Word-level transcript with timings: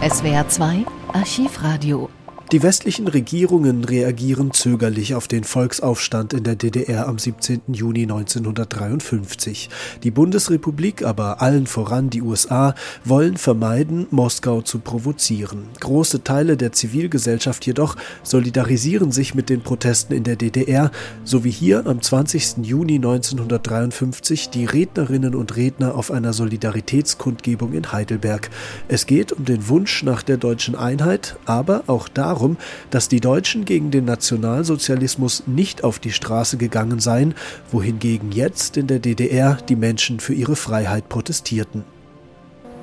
SWR 0.00 0.46
2 0.48 0.86
Archivradio 1.12 2.08
die 2.52 2.62
westlichen 2.62 3.08
Regierungen 3.08 3.84
reagieren 3.84 4.52
zögerlich 4.52 5.14
auf 5.14 5.28
den 5.28 5.44
Volksaufstand 5.44 6.32
in 6.32 6.44
der 6.44 6.56
DDR 6.56 7.06
am 7.06 7.18
17. 7.18 7.60
Juni 7.74 8.04
1953. 8.04 9.68
Die 10.02 10.10
Bundesrepublik, 10.10 11.04
aber 11.04 11.42
allen 11.42 11.66
voran 11.66 12.08
die 12.08 12.22
USA, 12.22 12.74
wollen 13.04 13.36
vermeiden, 13.36 14.06
Moskau 14.10 14.62
zu 14.62 14.78
provozieren. 14.78 15.64
Große 15.80 16.24
Teile 16.24 16.56
der 16.56 16.72
Zivilgesellschaft 16.72 17.66
jedoch 17.66 17.96
solidarisieren 18.22 19.12
sich 19.12 19.34
mit 19.34 19.50
den 19.50 19.60
Protesten 19.60 20.14
in 20.14 20.24
der 20.24 20.36
DDR, 20.36 20.90
so 21.24 21.44
wie 21.44 21.50
hier 21.50 21.86
am 21.86 22.00
20. 22.00 22.58
Juni 22.62 22.94
1953 22.94 24.48
die 24.48 24.64
Rednerinnen 24.64 25.34
und 25.34 25.54
Redner 25.56 25.94
auf 25.94 26.10
einer 26.10 26.32
Solidaritätskundgebung 26.32 27.74
in 27.74 27.92
Heidelberg. 27.92 28.48
Es 28.88 29.04
geht 29.04 29.32
um 29.32 29.44
den 29.44 29.68
Wunsch 29.68 30.02
nach 30.02 30.22
der 30.22 30.38
deutschen 30.38 30.76
Einheit, 30.76 31.36
aber 31.44 31.84
auch 31.88 32.08
darum, 32.08 32.37
darum, 32.38 32.56
dass 32.90 33.08
die 33.08 33.20
Deutschen 33.20 33.64
gegen 33.64 33.90
den 33.90 34.04
Nationalsozialismus 34.04 35.44
nicht 35.46 35.82
auf 35.84 35.98
die 35.98 36.12
Straße 36.12 36.56
gegangen 36.56 37.00
seien, 37.00 37.34
wohingegen 37.70 38.32
jetzt 38.32 38.76
in 38.76 38.86
der 38.86 39.00
DDR 39.00 39.58
die 39.68 39.76
Menschen 39.76 40.20
für 40.20 40.34
ihre 40.34 40.56
Freiheit 40.56 41.08
protestierten. 41.08 41.84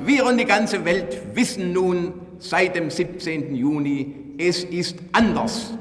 Wir 0.03 0.25
und 0.25 0.37
die 0.37 0.45
ganze 0.45 0.83
Welt 0.83 1.21
wissen 1.33 1.71
nun 1.71 2.13
seit 2.39 2.75
dem 2.75 2.89
17. 2.89 3.55
Juni, 3.55 4.13
es 4.37 4.65
ist 4.65 4.97
anders. 5.13 5.73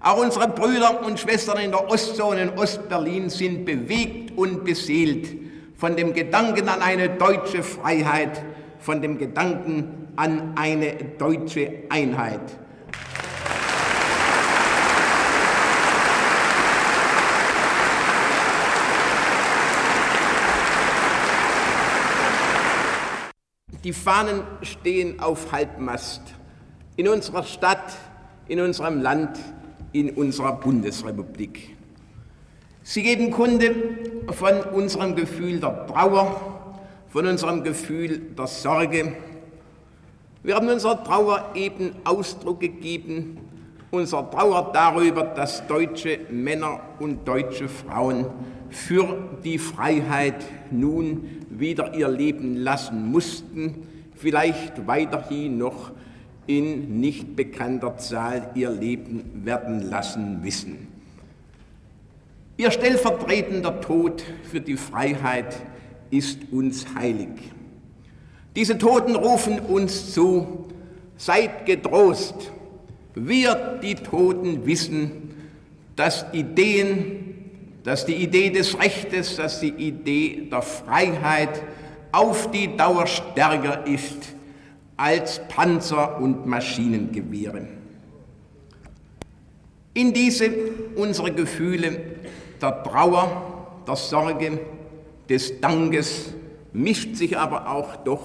Auch 0.00 0.22
unsere 0.22 0.48
Brüder 0.48 1.04
und 1.04 1.18
Schwestern 1.18 1.58
in 1.58 1.70
der 1.70 1.90
Ostzone 1.90 2.42
in 2.42 2.50
Ostberlin 2.50 3.30
sind 3.30 3.64
bewegt 3.64 4.36
und 4.36 4.64
beseelt 4.64 5.28
von 5.76 5.96
dem 5.96 6.12
Gedanken 6.12 6.68
an 6.68 6.82
eine 6.82 7.08
deutsche 7.08 7.62
Freiheit, 7.62 8.44
von 8.78 9.00
dem 9.00 9.16
Gedanken 9.16 10.08
an 10.16 10.52
eine 10.56 10.94
deutsche 11.18 11.84
Einheit. 11.88 12.40
Die 23.84 23.92
Fahnen 23.92 24.42
stehen 24.62 25.20
auf 25.20 25.52
Halbmast 25.52 26.22
in 26.96 27.06
unserer 27.06 27.44
Stadt, 27.44 27.96
in 28.48 28.60
unserem 28.60 29.00
Land, 29.00 29.38
in 29.92 30.10
unserer 30.10 30.52
Bundesrepublik. 30.54 31.76
Sie 32.82 33.04
geben 33.04 33.30
Kunde 33.30 33.74
von 34.32 34.60
unserem 34.72 35.14
Gefühl 35.14 35.60
der 35.60 35.86
Trauer, 35.86 36.74
von 37.08 37.26
unserem 37.26 37.62
Gefühl 37.62 38.18
der 38.36 38.48
Sorge. 38.48 39.12
Wir 40.42 40.56
haben 40.56 40.68
unserer 40.68 41.04
Trauer 41.04 41.50
eben 41.54 41.92
Ausdruck 42.02 42.58
gegeben, 42.58 43.38
unserer 43.90 44.30
Trauer 44.30 44.70
darüber, 44.72 45.22
dass 45.22 45.66
deutsche 45.66 46.20
Männer 46.30 46.80
und 46.98 47.26
deutsche 47.26 47.68
Frauen 47.68 48.26
für 48.70 49.16
die 49.44 49.58
Freiheit 49.58 50.44
nun 50.70 51.24
wieder 51.48 51.94
ihr 51.94 52.08
Leben 52.08 52.56
lassen 52.56 53.10
mussten, 53.10 53.86
vielleicht 54.14 54.86
weiterhin 54.86 55.58
noch 55.58 55.92
in 56.46 57.00
nicht 57.00 57.36
bekannter 57.36 57.96
Zahl 57.98 58.50
ihr 58.54 58.70
Leben 58.70 59.44
werden 59.44 59.80
lassen 59.80 60.42
wissen. 60.42 60.88
Ihr 62.56 62.70
stellvertretender 62.70 63.80
Tod 63.80 64.22
für 64.50 64.60
die 64.60 64.76
Freiheit 64.76 65.56
ist 66.10 66.40
uns 66.50 66.86
heilig. 66.94 67.28
Diese 68.56 68.76
Toten 68.78 69.14
rufen 69.14 69.60
uns 69.60 70.12
zu, 70.12 70.66
seid 71.16 71.66
getrost. 71.66 72.50
Wir, 73.26 73.80
die 73.82 73.94
Toten, 73.94 74.64
wissen, 74.66 75.34
dass 75.96 76.24
Ideen, 76.32 77.34
dass 77.82 78.06
die 78.06 78.14
Idee 78.14 78.50
des 78.50 78.78
Rechtes, 78.78 79.36
dass 79.36 79.60
die 79.60 79.70
Idee 79.70 80.48
der 80.50 80.62
Freiheit 80.62 81.62
auf 82.12 82.50
die 82.50 82.76
Dauer 82.76 83.06
stärker 83.06 83.86
ist 83.86 84.34
als 84.96 85.40
Panzer 85.48 86.20
und 86.20 86.46
Maschinengewehre. 86.46 87.66
In 89.94 90.12
diese 90.12 90.50
unsere 90.94 91.32
Gefühle 91.32 92.00
der 92.60 92.82
Trauer, 92.84 93.68
der 93.86 93.96
Sorge, 93.96 94.60
des 95.28 95.60
Dankes 95.60 96.32
mischt 96.72 97.16
sich 97.16 97.36
aber 97.36 97.70
auch 97.70 97.96
doch 97.96 98.24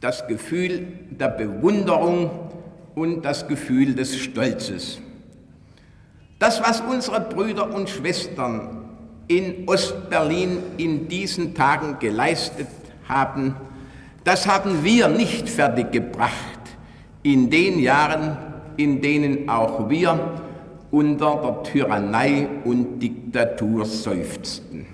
das 0.00 0.26
Gefühl 0.26 0.86
der 1.10 1.28
Bewunderung 1.28 2.30
und 2.94 3.22
das 3.22 3.48
Gefühl 3.48 3.94
des 3.94 4.16
Stolzes. 4.16 4.98
Das, 6.38 6.60
was 6.60 6.80
unsere 6.80 7.20
Brüder 7.20 7.72
und 7.72 7.88
Schwestern 7.88 8.84
in 9.28 9.68
Ostberlin 9.68 10.58
in 10.76 11.08
diesen 11.08 11.54
Tagen 11.54 11.98
geleistet 11.98 12.68
haben, 13.08 13.54
das 14.24 14.46
haben 14.46 14.84
wir 14.84 15.08
nicht 15.08 15.48
fertiggebracht 15.48 16.32
in 17.22 17.50
den 17.50 17.78
Jahren, 17.78 18.36
in 18.76 19.00
denen 19.00 19.48
auch 19.48 19.88
wir 19.88 20.40
unter 20.90 21.36
der 21.36 21.62
Tyrannei 21.62 22.48
und 22.64 23.00
Diktatur 23.00 23.84
seufzten. 23.84 24.86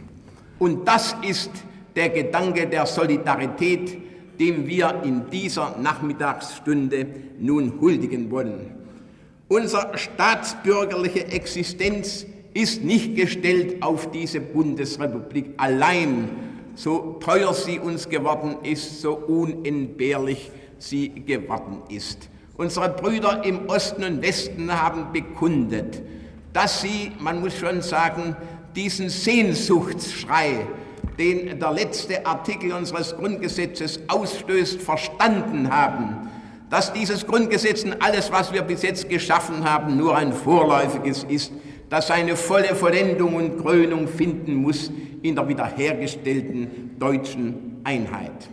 Und 0.59 0.87
das 0.87 1.17
ist 1.27 1.51
der 1.97 2.11
Gedanke 2.11 2.67
der 2.67 2.87
Solidarität, 2.87 4.08
dem 4.39 4.67
wir 4.67 5.03
in 5.05 5.31
dieser 5.31 5.77
Nachmittagsstunde 5.79 7.07
nun 7.39 7.81
huldigen 7.81 8.31
wollen. 8.31 8.73
Unsere 9.49 9.97
staatsbürgerliche 9.97 11.27
Existenz 11.29 12.27
ist 12.55 12.85
nicht 12.85 13.17
gestellt 13.17 13.83
auf 13.83 14.11
diese 14.11 14.41
Bundesrepublik 14.41 15.51
allein, 15.57 16.29
so 16.75 17.17
teuer 17.21 17.55
sie 17.55 17.79
uns 17.79 18.09
geworden 18.09 18.57
ist, 18.63 19.01
so 19.01 19.15
unentbehrlich 19.15 20.51
sie 20.79 21.09
geworden 21.09 21.83
ist. 21.89 22.29
Unsere 22.57 22.89
Brüder 22.89 23.45
im 23.45 23.69
Osten 23.69 24.05
und 24.05 24.23
Westen 24.23 24.73
haben 24.73 25.13
bekundet, 25.13 26.03
dass 26.53 26.81
sie, 26.81 27.13
man 27.21 27.41
muss 27.41 27.57
schon 27.57 27.83
sagen, 27.83 28.37
diesen 28.75 29.09
Sehnsuchtsschrei, 29.09 30.67
den 31.19 31.59
der 31.59 31.73
letzte 31.73 32.25
Artikel 32.25 32.73
unseres 32.73 33.17
Grundgesetzes 33.17 34.01
ausstößt, 34.09 34.81
verstanden 34.81 35.71
haben 35.71 36.29
dass 36.71 36.93
dieses 36.93 37.27
Grundgesetz 37.27 37.85
und 37.85 38.01
alles, 38.03 38.31
was 38.31 38.53
wir 38.53 38.63
bis 38.63 38.83
jetzt 38.83 39.09
geschaffen 39.09 39.65
haben, 39.65 39.97
nur 39.97 40.17
ein 40.17 40.33
vorläufiges 40.33 41.25
ist, 41.25 41.53
das 41.89 42.09
seine 42.09 42.37
volle 42.37 42.75
Vollendung 42.75 43.35
und 43.37 43.63
Krönung 43.63 44.07
finden 44.07 44.57
muss 44.57 44.91
in 45.23 45.35
der 45.35 45.49
wiederhergestellten 45.49 46.97
deutschen 46.99 47.81
Einheit. 47.85 48.49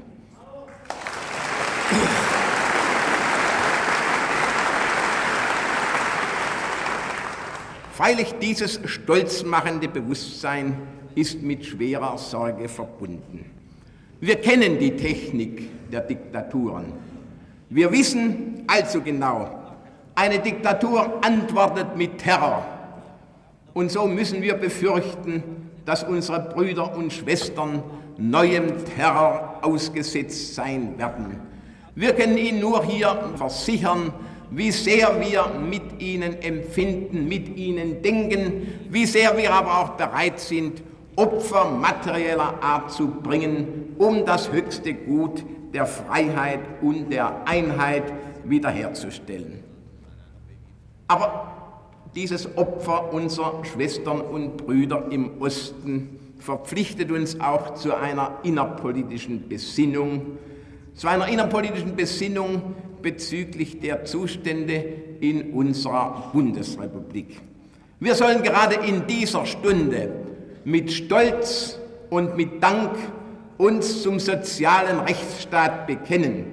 Freilich 7.92 8.34
dieses 8.42 8.80
stolzmachende 8.86 9.88
Bewusstsein 9.88 10.78
ist 11.16 11.42
mit 11.42 11.66
schwerer 11.66 12.18
Sorge 12.18 12.68
verbunden. 12.68 13.46
Wir 14.20 14.36
kennen 14.36 14.80
die 14.80 14.96
Technik 14.96 15.92
der 15.92 16.02
Diktaturen. 16.02 16.86
Wir 17.70 17.92
wissen 17.92 18.64
allzu 18.68 19.02
genau, 19.02 19.50
eine 20.16 20.40
Diktatur 20.40 21.24
antwortet 21.24 21.98
mit 21.98 22.18
Terror. 22.20 22.66
Und 23.74 23.92
so 23.92 24.08
müssen 24.08 24.42
wir 24.42 24.54
befürchten, 24.54 25.44
dass 25.86 26.04
unsere 26.04 26.40
Brüder 26.40 26.96
und 26.96 27.12
Schwestern 27.12 27.84
neuem 28.18 28.86
Terror 28.86 29.60
ausgesetzt 29.62 30.56
sein 30.56 30.98
werden. 30.98 31.38
Wir 31.96 32.14
können 32.14 32.38
Ihnen 32.38 32.60
nur 32.60 32.86
hier 32.86 33.32
versichern, 33.36 34.14
wie 34.52 34.72
sehr 34.72 35.20
wir 35.20 35.60
mit 35.60 36.02
Ihnen 36.02 36.42
empfinden, 36.42 37.28
mit 37.28 37.58
Ihnen 37.58 38.02
denken, 38.02 38.68
wie 38.90 39.06
sehr 39.06 39.38
wir 39.38 39.52
aber 39.52 39.82
auch 39.82 39.90
bereit 39.92 40.40
sind, 40.40 40.82
Opfer 41.16 41.72
materieller 41.72 42.62
Art 42.62 42.92
zu 42.92 43.08
bringen, 43.08 43.96
um 43.98 44.26
das 44.26 44.52
höchste 44.52 44.94
Gut 44.94 45.44
der 45.74 45.86
Freiheit 45.86 46.60
und 46.82 47.12
der 47.12 47.48
Einheit 47.48 48.04
wiederherzustellen. 48.44 49.64
Aber 51.08 51.52
dieses 52.16 52.58
Opfer 52.58 53.14
unserer 53.14 53.64
Schwestern 53.66 54.22
und 54.22 54.58
Brüder 54.58 55.06
im 55.12 55.42
Osten 55.42 56.20
verpflichtet 56.40 57.12
uns 57.12 57.40
auch 57.40 57.76
zu 57.76 57.96
einer 57.96 58.40
innerpolitischen 58.44 59.48
Besinnung, 59.50 60.38
zu 60.94 61.08
einer 61.08 61.28
innerpolitischen 61.28 61.96
Besinnung 61.96 62.76
bezüglich 63.02 63.80
der 63.80 64.06
Zustände 64.06 64.84
in 65.20 65.54
unserer 65.54 66.30
Bundesrepublik. 66.34 67.42
Wir 68.00 68.16
sollen 68.16 68.44
gerade 68.44 68.76
in 68.88 69.08
dieser 69.08 69.46
Stunde 69.46 70.12
mit 70.66 70.92
Stolz 70.92 71.80
und 72.10 72.36
mit 72.36 72.62
Dank 72.62 72.92
uns 73.58 74.02
zum 74.02 74.20
sozialen 74.20 75.00
Rechtsstaat 75.00 75.88
bekennen. 75.88 76.46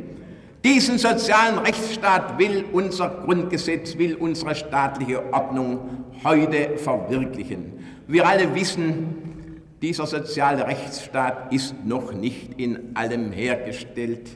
Diesen 0.64 0.98
sozialen 0.98 1.58
Rechtsstaat 1.58 2.38
will 2.38 2.64
unser 2.72 3.08
Grundgesetz, 3.08 3.98
will 3.98 4.14
unsere 4.14 4.54
staatliche 4.54 5.32
Ordnung 5.32 6.04
heute 6.22 6.76
verwirklichen. 6.76 7.72
Wir 8.06 8.28
alle 8.28 8.54
wissen, 8.54 9.62
dieser 9.80 10.06
soziale 10.06 10.64
Rechtsstaat 10.66 11.52
ist 11.52 11.74
noch 11.84 12.12
nicht 12.12 12.60
in 12.60 12.94
allem 12.94 13.32
hergestellt. 13.32 14.30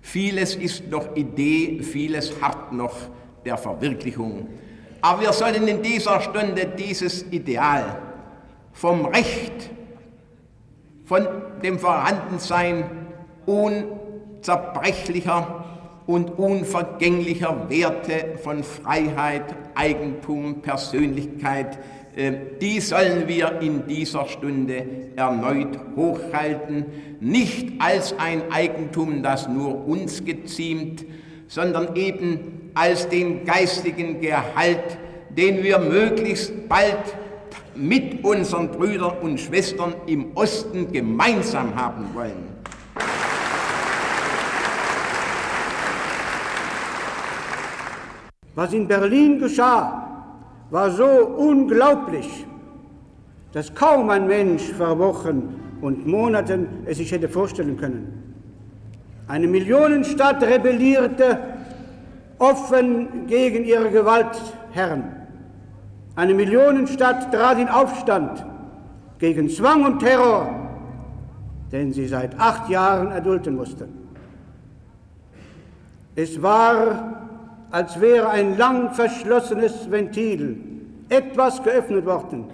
Vieles 0.00 0.56
ist 0.56 0.90
noch 0.90 1.14
Idee, 1.14 1.80
vieles 1.82 2.40
hart 2.40 2.72
noch 2.72 2.96
der 3.44 3.56
Verwirklichung. 3.56 4.48
Aber 5.00 5.20
wir 5.20 5.32
sollen 5.32 5.68
in 5.68 5.82
dieser 5.82 6.20
Stunde 6.20 6.66
dieses 6.76 7.24
Ideal 7.30 8.07
vom 8.78 9.04
Recht, 9.06 9.70
von 11.04 11.26
dem 11.64 11.80
Vorhandensein 11.80 12.84
unzerbrechlicher 13.44 15.64
und 16.06 16.38
unvergänglicher 16.38 17.68
Werte 17.68 18.38
von 18.40 18.62
Freiheit, 18.62 19.42
Eigentum, 19.74 20.62
Persönlichkeit, 20.62 21.76
äh, 22.14 22.34
die 22.60 22.78
sollen 22.80 23.26
wir 23.26 23.60
in 23.60 23.88
dieser 23.88 24.26
Stunde 24.26 24.86
erneut 25.16 25.76
hochhalten, 25.96 26.86
nicht 27.18 27.80
als 27.80 28.14
ein 28.16 28.52
Eigentum, 28.52 29.24
das 29.24 29.48
nur 29.48 29.88
uns 29.88 30.24
geziemt, 30.24 31.04
sondern 31.48 31.96
eben 31.96 32.70
als 32.74 33.08
den 33.08 33.44
geistigen 33.44 34.20
Gehalt, 34.20 34.98
den 35.30 35.64
wir 35.64 35.80
möglichst 35.80 36.68
bald 36.68 37.16
mit 37.78 38.24
unseren 38.24 38.70
Brüdern 38.70 39.18
und 39.22 39.38
Schwestern 39.38 39.94
im 40.06 40.36
Osten 40.36 40.90
gemeinsam 40.92 41.74
haben 41.74 42.06
wollen. 42.14 42.58
Was 48.54 48.72
in 48.72 48.88
Berlin 48.88 49.38
geschah, 49.38 50.04
war 50.70 50.90
so 50.90 51.04
unglaublich, 51.04 52.44
dass 53.52 53.72
kaum 53.72 54.10
ein 54.10 54.26
Mensch 54.26 54.64
vor 54.72 54.98
Wochen 54.98 55.60
und 55.80 56.06
Monaten 56.06 56.66
es 56.84 56.98
sich 56.98 57.12
hätte 57.12 57.28
vorstellen 57.28 57.76
können. 57.76 58.34
Eine 59.28 59.46
Millionenstadt 59.46 60.42
rebellierte 60.42 61.38
offen 62.38 63.26
gegen 63.26 63.64
ihre 63.64 63.90
Gewaltherren. 63.90 65.17
Eine 66.18 66.34
Millionenstadt 66.34 67.32
trat 67.32 67.60
in 67.60 67.68
Aufstand 67.68 68.44
gegen 69.20 69.48
Zwang 69.48 69.84
und 69.84 70.00
Terror, 70.00 70.50
den 71.70 71.92
sie 71.92 72.08
seit 72.08 72.36
acht 72.40 72.68
Jahren 72.68 73.12
erdulden 73.12 73.54
musste. 73.54 73.88
Es 76.16 76.42
war 76.42 77.14
als 77.70 78.00
wäre 78.00 78.30
ein 78.30 78.58
lang 78.58 78.90
verschlossenes 78.94 79.88
Ventil 79.92 80.58
etwas 81.08 81.62
geöffnet 81.62 82.04
worden. 82.04 82.46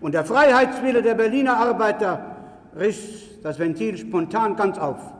Und 0.00 0.14
der 0.14 0.24
Freiheitswille 0.24 1.02
der 1.02 1.14
Berliner 1.14 1.58
Arbeiter 1.58 2.24
riss 2.74 3.38
das 3.42 3.58
Ventil 3.58 3.98
spontan 3.98 4.56
ganz 4.56 4.78
auf. 4.78 5.12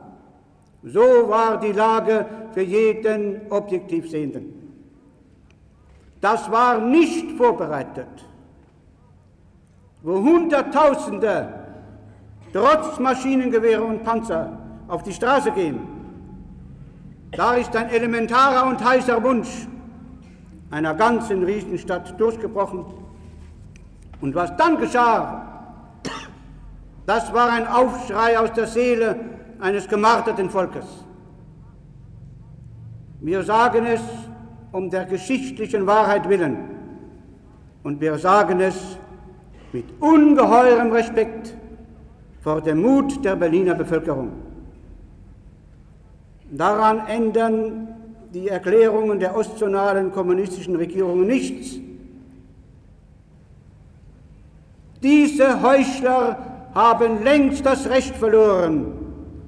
So 0.81 1.29
war 1.29 1.59
die 1.59 1.73
Lage 1.73 2.25
für 2.51 2.63
jeden 2.63 3.41
objektiv 3.51 4.09
Sehenden. 4.09 4.62
Das 6.23 6.49
war 6.49 6.79
nicht 6.79 7.31
vorbereitet. 7.35 8.07
Wo 10.03 10.13
Hunderttausende 10.19 11.49
trotz 12.53 12.97
Maschinengewehre 12.97 13.83
und 13.83 14.05
Panzer 14.05 14.57
auf 14.87 15.03
die 15.03 15.11
Straße 15.11 15.51
gehen, 15.51 15.81
da 17.31 17.55
ist 17.55 17.75
ein 17.75 17.89
elementarer 17.89 18.69
und 18.69 18.81
heißer 18.81 19.21
Wunsch 19.21 19.67
einer 20.71 20.93
ganzen 20.93 21.43
Riesenstadt 21.43 22.17
durchgebrochen. 22.17 22.85
Und 24.21 24.33
was 24.33 24.55
dann 24.55 24.77
geschah, 24.77 25.45
das 27.05 27.33
war 27.33 27.51
ein 27.51 27.67
Aufschrei 27.67 28.39
aus 28.39 28.53
der 28.53 28.67
Seele 28.67 29.19
eines 29.59 29.89
gemarterten 29.89 30.49
Volkes. 30.49 30.85
Wir 33.19 33.43
sagen 33.43 33.85
es 33.87 34.01
um 34.73 34.89
der 34.89 35.05
geschichtlichen 35.05 35.87
Wahrheit 35.87 36.27
willen 36.27 36.57
und 37.83 38.01
wir 38.01 38.17
sagen 38.17 38.59
es 38.59 38.97
mit 39.71 39.85
ungeheurem 39.99 40.91
Respekt 40.91 41.55
vor 42.41 42.59
dem 42.61 42.81
Mut 42.81 43.23
der 43.23 43.35
Berliner 43.35 43.75
Bevölkerung. 43.75 44.31
Daran 46.51 47.07
ändern 47.07 47.87
die 48.33 48.47
Erklärungen 48.47 49.19
der 49.19 49.35
ostzonalen 49.35 50.11
kommunistischen 50.11 50.75
Regierungen 50.75 51.27
nichts. 51.27 51.77
Diese 55.01 55.61
Heuchler 55.61 56.37
haben 56.73 57.23
längst 57.23 57.65
das 57.65 57.89
Recht 57.89 58.15
verloren, 58.15 58.93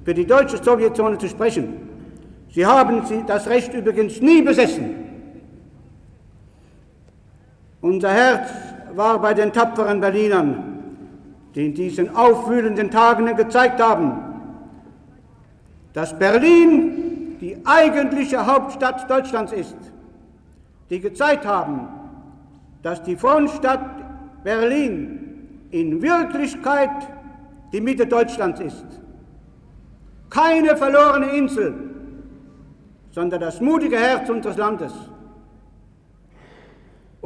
für 0.04 0.14
die 0.14 0.26
deutsche 0.26 0.62
Sowjetzone 0.62 1.18
zu 1.18 1.28
sprechen. 1.28 1.74
Sie 2.50 2.64
haben 2.64 3.02
das 3.26 3.48
Recht 3.48 3.74
übrigens 3.74 4.20
nie 4.20 4.42
besessen. 4.42 5.05
Unser 7.86 8.10
Herz 8.10 8.50
war 8.96 9.20
bei 9.20 9.32
den 9.32 9.52
tapferen 9.52 10.00
Berlinern, 10.00 10.80
die 11.54 11.66
in 11.66 11.74
diesen 11.74 12.16
aufwühlenden 12.16 12.90
Tagen 12.90 13.36
gezeigt 13.36 13.80
haben, 13.80 14.10
dass 15.92 16.18
Berlin 16.18 17.36
die 17.40 17.56
eigentliche 17.64 18.44
Hauptstadt 18.44 19.08
Deutschlands 19.08 19.52
ist, 19.52 19.76
die 20.90 20.98
gezeigt 20.98 21.46
haben, 21.46 21.86
dass 22.82 23.04
die 23.04 23.14
Frontstadt 23.14 24.42
Berlin 24.42 25.68
in 25.70 26.02
Wirklichkeit 26.02 26.90
die 27.72 27.80
Mitte 27.80 28.08
Deutschlands 28.08 28.58
ist. 28.58 28.86
Keine 30.28 30.76
verlorene 30.76 31.26
Insel, 31.26 31.72
sondern 33.12 33.40
das 33.40 33.60
mutige 33.60 33.96
Herz 33.96 34.28
unseres 34.28 34.56
Landes. 34.56 34.92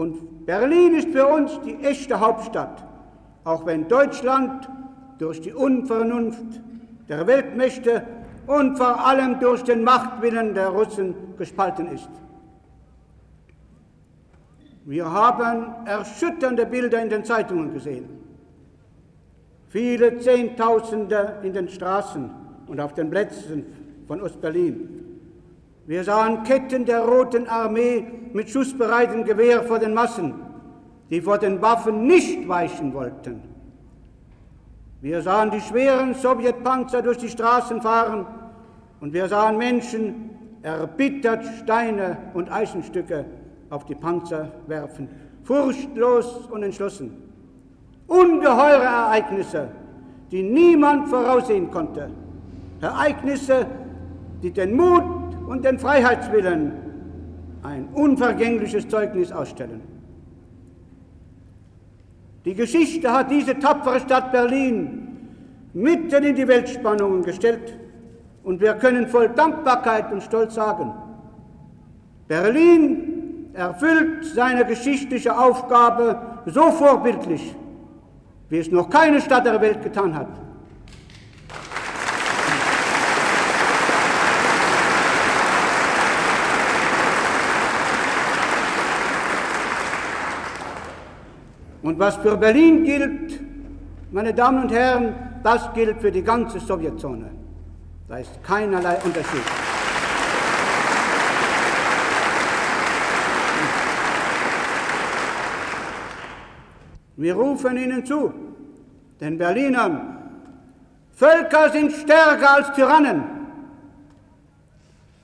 Und 0.01 0.47
Berlin 0.47 0.95
ist 0.95 1.11
für 1.11 1.27
uns 1.27 1.61
die 1.61 1.75
echte 1.85 2.21
Hauptstadt, 2.21 2.83
auch 3.45 3.67
wenn 3.67 3.87
Deutschland 3.87 4.67
durch 5.19 5.43
die 5.43 5.53
Unvernunft 5.53 6.63
der 7.07 7.27
Weltmächte 7.27 8.05
und 8.47 8.79
vor 8.79 9.07
allem 9.07 9.41
durch 9.41 9.63
den 9.63 9.85
Machtwillen 9.85 10.55
der 10.55 10.69
Russen 10.69 11.15
gespalten 11.37 11.87
ist. 11.89 12.09
Wir 14.87 15.05
haben 15.05 15.67
erschütternde 15.85 16.65
Bilder 16.65 17.03
in 17.03 17.11
den 17.11 17.23
Zeitungen 17.23 17.75
gesehen. 17.75 18.09
Viele 19.69 20.19
Zehntausende 20.19 21.41
in 21.43 21.53
den 21.53 21.69
Straßen 21.69 22.31
und 22.69 22.81
auf 22.81 22.95
den 22.95 23.11
Plätzen 23.11 23.67
von 24.07 24.23
Ostberlin. 24.23 25.00
Wir 25.91 26.05
sahen 26.05 26.45
Ketten 26.45 26.85
der 26.85 27.01
Roten 27.01 27.49
Armee 27.49 28.07
mit 28.33 28.49
schussbereitem 28.49 29.25
Gewehr 29.25 29.65
vor 29.65 29.81
den 29.81 29.93
Massen, 29.93 30.35
die 31.11 31.21
vor 31.21 31.37
den 31.37 31.61
Waffen 31.61 32.07
nicht 32.07 32.47
weichen 32.47 32.95
wollten. 32.95 33.43
Wir 35.01 35.21
sahen 35.21 35.51
die 35.51 35.61
schweren 35.61 36.15
Sowjetpanzer 36.15 37.03
durch 37.03 37.19
die 37.19 37.29
Straßen 37.29 37.83
fahren 37.83 38.25
und 39.01 39.13
wir 39.13 39.27
sahen 39.27 39.59
Menschen 39.59 40.31
erbittert 40.63 41.45
Steine 41.61 42.19
und 42.35 42.53
Eisenstücke 42.53 43.25
auf 43.71 43.85
die 43.85 43.97
Panzer 43.97 44.53
werfen, 44.69 45.09
furchtlos 45.43 46.47
und 46.53 46.63
entschlossen. 46.63 47.21
Ungeheure 48.07 48.85
Ereignisse, 48.85 49.67
die 50.31 50.45
niemand 50.45 51.09
voraussehen 51.09 51.69
konnte. 51.69 52.13
Ereignisse, 52.81 53.67
die 54.41 54.53
den 54.53 54.77
Mut 54.77 55.20
und 55.51 55.65
den 55.65 55.81
Freiheitswillen 55.81 56.71
ein 57.65 57.89
unvergängliches 57.93 58.87
Zeugnis 58.87 59.33
ausstellen. 59.33 59.81
Die 62.45 62.55
Geschichte 62.55 63.13
hat 63.13 63.33
diese 63.33 63.59
tapfere 63.59 63.99
Stadt 63.99 64.31
Berlin 64.31 65.09
mitten 65.75 66.23
in 66.23 66.37
die 66.37 66.47
Weltspannungen 66.47 67.25
gestellt 67.25 67.77
und 68.45 68.61
wir 68.61 68.75
können 68.75 69.09
voll 69.09 69.31
Dankbarkeit 69.31 70.13
und 70.13 70.23
Stolz 70.23 70.55
sagen, 70.55 70.93
Berlin 72.29 73.51
erfüllt 73.53 74.25
seine 74.27 74.65
geschichtliche 74.65 75.37
Aufgabe 75.37 76.21
so 76.47 76.71
vorbildlich, 76.71 77.57
wie 78.51 78.59
es 78.59 78.71
noch 78.71 78.89
keine 78.89 79.21
Stadt 79.21 79.47
der 79.47 79.61
Welt 79.61 79.83
getan 79.83 80.15
hat. 80.15 80.29
Und 91.91 91.99
was 91.99 92.15
für 92.19 92.37
Berlin 92.37 92.85
gilt, 92.85 93.41
meine 94.13 94.33
Damen 94.33 94.63
und 94.63 94.71
Herren, 94.71 95.13
das 95.43 95.75
gilt 95.75 96.01
für 96.01 96.13
die 96.13 96.23
ganze 96.23 96.61
Sowjetzone. 96.61 97.29
Da 98.07 98.19
ist 98.19 98.31
keinerlei 98.45 98.97
Unterschied. 99.05 99.43
Wir 107.17 107.35
rufen 107.35 107.77
Ihnen 107.77 108.07
zu, 108.07 108.33
den 109.21 109.37
Berlinern, 109.37 110.17
Völker 111.17 111.71
sind 111.71 111.91
stärker 111.91 112.55
als 112.55 112.73
Tyrannen. 112.73 113.25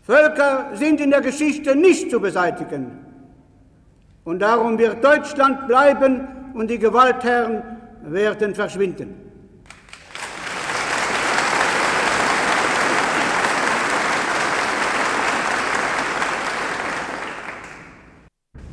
Völker 0.02 0.70
sind 0.74 1.00
in 1.00 1.10
der 1.10 1.20
Geschichte 1.20 1.76
nicht 1.76 2.10
zu 2.10 2.18
beseitigen. 2.18 2.90
Und 4.24 4.40
darum 4.40 4.76
wird 4.80 5.04
Deutschland 5.04 5.68
bleiben 5.68 6.26
und 6.56 6.70
die 6.70 6.78
Gewaltherren 6.78 7.62
werden 8.02 8.54
verschwinden. 8.54 9.14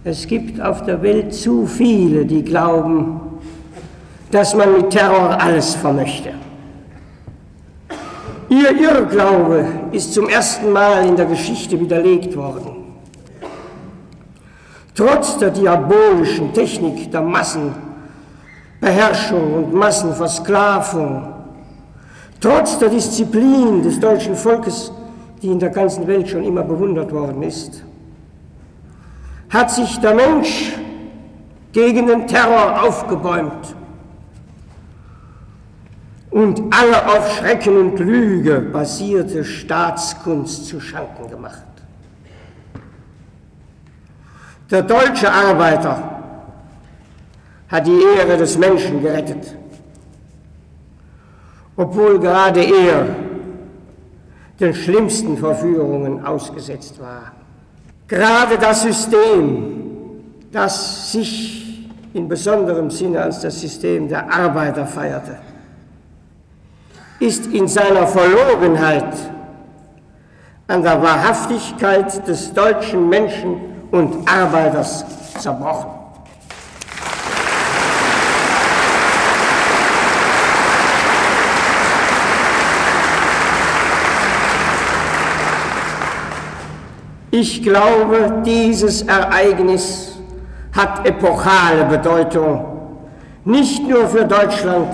Es 0.06 0.26
gibt 0.28 0.62
auf 0.62 0.84
der 0.84 1.02
Welt 1.02 1.34
zu 1.34 1.66
viele, 1.66 2.26
die 2.26 2.44
glauben, 2.44 3.20
dass 4.32 4.56
man 4.56 4.74
mit 4.74 4.90
Terror 4.90 5.42
alles 5.42 5.76
vermöchte. 5.76 6.34
Ihr 8.50 8.72
Irrglaube 8.80 9.66
ist 9.92 10.14
zum 10.14 10.30
ersten 10.30 10.72
Mal 10.72 11.06
in 11.06 11.16
der 11.18 11.26
Geschichte 11.26 11.78
widerlegt 11.78 12.36
worden. 12.36 12.83
Trotz 14.96 15.38
der 15.40 15.50
diabolischen 15.50 16.54
Technik 16.54 17.12
der 17.12 17.22
Massenbeherrschung 17.22 19.56
und 19.56 19.74
Massenversklavung, 19.74 21.34
trotz 22.40 22.78
der 22.78 22.90
Disziplin 22.90 23.82
des 23.82 24.00
deutschen 24.00 24.36
Volkes, 24.36 24.92
die 25.42 25.48
in 25.48 25.58
der 25.60 25.72
ganzen 25.72 26.06
Welt 26.06 26.30
schon 26.30 26.44
immer 26.44 26.62
bewundert 26.62 27.12
worden 27.12 27.42
ist, 27.42 27.84
hat 29.50 29.72
sich 29.72 30.00
der 30.00 30.14
Mensch 30.14 30.74
gegen 31.72 32.06
den 32.06 32.28
Terror 32.28 32.84
aufgebäumt 32.84 33.76
und 36.30 36.62
alle 36.72 37.08
auf 37.08 37.38
Schrecken 37.38 37.78
und 37.78 38.00
Lüge 38.00 38.60
basierte 38.60 39.44
Staatskunst 39.44 40.68
zu 40.68 40.80
Schanken 40.80 41.30
gemacht. 41.30 41.73
Der 44.74 44.82
deutsche 44.82 45.32
Arbeiter 45.32 46.02
hat 47.70 47.86
die 47.86 48.02
Ehre 48.18 48.36
des 48.38 48.58
Menschen 48.58 49.04
gerettet, 49.04 49.56
obwohl 51.78 52.20
gerade 52.20 52.62
er 52.64 53.06
den 54.60 54.74
schlimmsten 54.74 55.38
Verführungen 55.38 56.26
ausgesetzt 56.26 57.00
war. 57.00 57.34
Gerade 58.08 58.58
das 58.58 58.82
System, 58.82 59.84
das 60.52 61.12
sich 61.12 61.88
in 62.16 62.28
besonderem 62.28 62.90
Sinne 62.90 63.22
als 63.22 63.42
das 63.42 63.62
System 63.62 64.08
der 64.08 64.28
Arbeiter 64.34 64.88
feierte, 64.88 65.38
ist 67.20 67.46
in 67.46 67.68
seiner 67.68 68.08
Verlogenheit 68.08 69.14
an 70.68 70.82
der 70.82 71.00
Wahrhaftigkeit 71.00 72.28
des 72.28 72.52
deutschen 72.56 73.08
Menschen 73.08 73.73
und 73.94 74.28
Arbeiters 74.28 75.06
zerbrochen. 75.38 75.92
Ich 87.30 87.62
glaube, 87.62 88.42
dieses 88.44 89.04
Ereignis 89.04 90.18
hat 90.76 91.06
epochale 91.06 91.86
Bedeutung, 91.86 92.66
nicht 93.46 93.88
nur 93.88 94.08
für 94.08 94.26
Deutschland, 94.26 94.90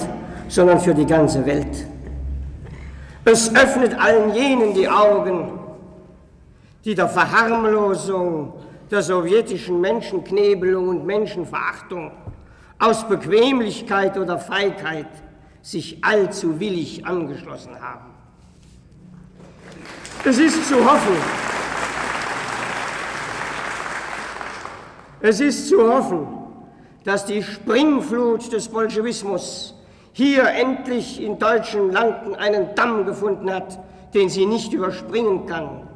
sondern 0.50 0.78
für 0.82 0.94
die 0.94 1.06
ganze 1.06 1.46
Welt. 1.46 1.86
Es 3.24 3.56
öffnet 3.56 3.98
allen 3.98 4.34
jenen 4.34 4.74
die 4.74 4.90
Augen, 4.90 5.52
die 6.84 6.96
der 6.96 7.08
Verharmlosung 7.08 8.52
der 8.92 9.04
sowjetischen 9.04 9.80
Menschenknebelung 9.82 10.90
und 10.90 11.06
Menschenverachtung 11.06 12.12
aus 12.80 13.08
Bequemlichkeit 13.08 14.18
oder 14.18 14.40
Feigheit 14.40 15.08
sich 15.62 16.04
allzu 16.04 16.60
willig 16.60 17.06
angeschlossen 17.06 17.80
haben. 17.80 18.14
Es 20.24 20.38
ist 20.40 20.68
zu 20.68 20.76
hoffen, 20.76 21.16
es 25.22 25.40
ist 25.40 25.70
zu 25.70 25.94
hoffen, 25.94 26.28
dass 27.04 27.26
die 27.26 27.44
Springflut 27.44 28.52
des 28.52 28.68
Bolschewismus 28.70 29.76
hier 30.14 30.48
endlich 30.50 31.22
in 31.22 31.38
deutschen 31.38 31.92
Landen 31.92 32.36
einen 32.36 32.74
Damm 32.76 33.06
gefunden 33.06 33.54
hat, 33.54 33.80
den 34.14 34.30
sie 34.30 34.46
nicht 34.46 34.74
überspringen 34.74 35.46
kann 35.46 35.89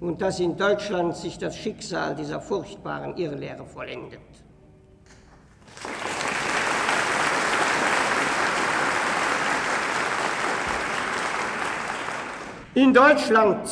und 0.00 0.20
dass 0.20 0.40
in 0.40 0.56
Deutschland 0.56 1.16
sich 1.16 1.38
das 1.38 1.56
Schicksal 1.56 2.14
dieser 2.14 2.40
furchtbaren 2.40 3.16
Irrlehre 3.16 3.64
vollendet. 3.64 4.20
In 12.74 12.92
Deutschland 12.92 13.70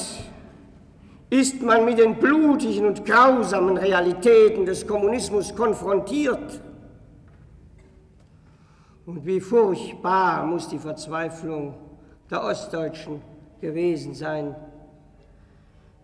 ist 1.28 1.60
man 1.60 1.84
mit 1.84 1.98
den 1.98 2.14
blutigen 2.14 2.86
und 2.86 3.04
grausamen 3.04 3.76
Realitäten 3.76 4.64
des 4.64 4.86
Kommunismus 4.86 5.54
konfrontiert. 5.54 6.62
Und 9.04 9.26
wie 9.26 9.40
furchtbar 9.40 10.46
muss 10.46 10.68
die 10.68 10.78
Verzweiflung 10.78 11.74
der 12.30 12.44
Ostdeutschen 12.44 13.20
gewesen 13.60 14.14
sein, 14.14 14.54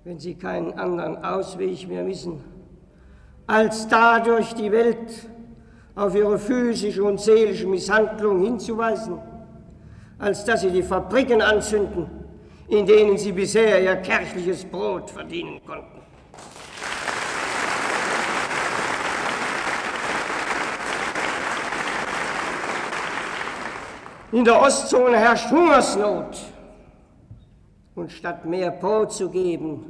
wenn 0.04 0.18
sie 0.18 0.34
keinen 0.34 0.78
anderen 0.78 1.22
Ausweg 1.22 1.86
mehr 1.86 2.06
wissen, 2.06 2.42
als 3.46 3.86
dadurch 3.88 4.54
die 4.54 4.72
Welt 4.72 5.28
auf 5.94 6.14
ihre 6.14 6.38
physische 6.38 7.04
und 7.04 7.20
seelische 7.20 7.66
Misshandlung 7.66 8.42
hinzuweisen, 8.42 9.18
als 10.18 10.44
dass 10.44 10.62
sie 10.62 10.70
die 10.70 10.82
Fabriken 10.82 11.42
anzünden, 11.42 12.06
in 12.68 12.86
denen 12.86 13.18
sie 13.18 13.32
bisher 13.32 13.82
ihr 13.82 13.96
kirchliches 13.96 14.64
Brot 14.64 15.10
verdienen 15.10 15.60
konnten. 15.66 16.00
In 24.32 24.44
der 24.44 24.62
Ostzone 24.62 25.18
herrscht 25.18 25.50
Hungersnot. 25.50 26.38
Und 28.00 28.10
statt 28.12 28.46
mehr 28.46 28.70
Brot 28.70 29.12
zu 29.12 29.28
geben, 29.28 29.84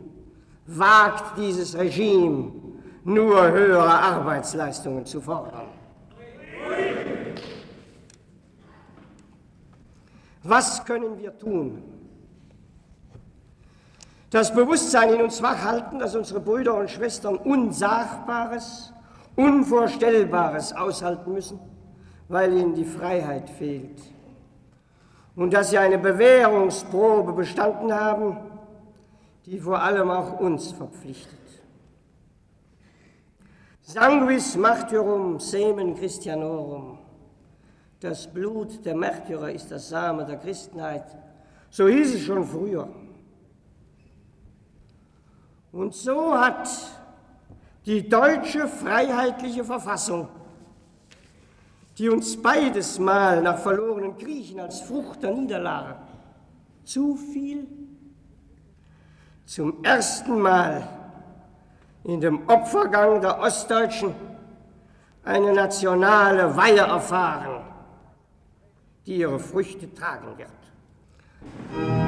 wagt 0.66 1.38
dieses 1.38 1.78
Regime 1.78 2.50
nur 3.04 3.52
höhere 3.52 3.88
Arbeitsleistungen 3.88 5.06
zu 5.06 5.20
fordern. 5.20 5.68
Was 10.42 10.84
können 10.84 11.20
wir 11.20 11.38
tun? 11.38 11.84
Das 14.30 14.52
Bewusstsein 14.52 15.14
in 15.14 15.22
uns 15.22 15.40
wachhalten, 15.40 16.00
dass 16.00 16.16
unsere 16.16 16.40
Brüder 16.40 16.74
und 16.74 16.90
Schwestern 16.90 17.36
Unsagbares, 17.36 18.92
Unvorstellbares 19.36 20.72
aushalten 20.72 21.32
müssen, 21.32 21.60
weil 22.26 22.52
ihnen 22.56 22.74
die 22.74 22.84
Freiheit 22.84 23.48
fehlt 23.48 24.02
und 25.40 25.54
dass 25.54 25.70
sie 25.70 25.78
eine 25.78 25.96
Bewährungsprobe 25.96 27.32
bestanden 27.32 27.94
haben, 27.94 28.36
die 29.46 29.58
vor 29.58 29.82
allem 29.82 30.10
auch 30.10 30.38
uns 30.38 30.70
verpflichtet. 30.70 31.38
Sanguis 33.80 34.54
martyrum 34.56 35.40
semen 35.40 35.94
Christianorum. 35.94 36.98
Das 38.00 38.30
Blut 38.30 38.84
der 38.84 38.94
Märtyrer 38.94 39.50
ist 39.50 39.70
das 39.70 39.88
Same 39.88 40.26
der 40.26 40.36
Christenheit. 40.36 41.06
So 41.70 41.88
hieß 41.88 42.16
es 42.16 42.20
schon 42.20 42.44
früher. 42.44 42.86
Und 45.72 45.94
so 45.94 46.38
hat 46.38 46.68
die 47.86 48.06
deutsche 48.06 48.68
freiheitliche 48.68 49.64
Verfassung 49.64 50.28
die 52.00 52.08
uns 52.08 52.40
beides 52.40 52.98
Mal 52.98 53.42
nach 53.42 53.58
verlorenen 53.58 54.16
Griechen 54.16 54.58
als 54.58 54.80
Frucht 54.80 55.22
der 55.22 55.32
Niederlage 55.32 55.96
zu 56.82 57.14
viel 57.14 57.66
zum 59.44 59.84
ersten 59.84 60.40
Mal 60.40 60.88
in 62.04 62.18
dem 62.22 62.48
Opfergang 62.48 63.20
der 63.20 63.38
Ostdeutschen 63.38 64.14
eine 65.24 65.52
nationale 65.52 66.56
Weihe 66.56 66.78
erfahren, 66.78 67.66
die 69.04 69.16
ihre 69.16 69.38
Früchte 69.38 69.92
tragen 69.92 70.38
wird. 70.38 71.99